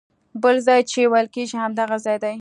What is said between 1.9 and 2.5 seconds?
ځای دی.